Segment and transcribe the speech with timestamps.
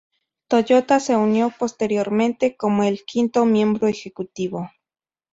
[0.47, 4.67] Toyota se unió posteriormente como el quinto miembro ejecutivo.